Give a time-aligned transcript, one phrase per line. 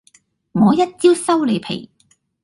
[0.53, 1.91] 我一招收你皮